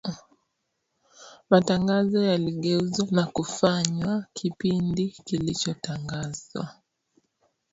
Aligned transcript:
matangazo 1.49 2.23
yaligeuzwa 2.23 3.07
na 3.11 3.25
kufanywa 3.27 4.25
kipindi 4.33 5.09
kilichotangazwa 5.09 6.69